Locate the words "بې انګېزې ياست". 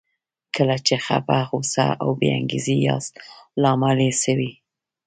2.19-3.13